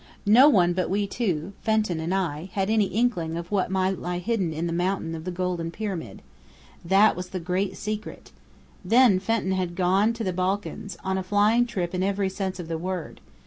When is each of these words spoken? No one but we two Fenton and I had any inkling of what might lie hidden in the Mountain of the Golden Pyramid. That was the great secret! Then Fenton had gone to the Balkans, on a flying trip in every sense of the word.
No 0.25 0.49
one 0.49 0.73
but 0.73 0.89
we 0.89 1.05
two 1.05 1.53
Fenton 1.61 1.99
and 1.99 2.11
I 2.11 2.49
had 2.53 2.71
any 2.71 2.85
inkling 2.85 3.37
of 3.37 3.51
what 3.51 3.69
might 3.69 3.99
lie 3.99 4.17
hidden 4.17 4.51
in 4.51 4.65
the 4.65 4.73
Mountain 4.73 5.13
of 5.13 5.25
the 5.25 5.31
Golden 5.31 5.69
Pyramid. 5.69 6.23
That 6.83 7.15
was 7.15 7.29
the 7.29 7.39
great 7.39 7.77
secret! 7.77 8.31
Then 8.83 9.19
Fenton 9.19 9.51
had 9.51 9.75
gone 9.75 10.13
to 10.13 10.23
the 10.23 10.33
Balkans, 10.33 10.97
on 11.03 11.19
a 11.19 11.23
flying 11.23 11.67
trip 11.67 11.93
in 11.93 12.01
every 12.01 12.29
sense 12.29 12.59
of 12.59 12.67
the 12.67 12.79
word. 12.79 13.21